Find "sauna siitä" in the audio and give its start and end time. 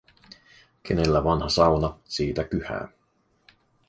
1.49-2.43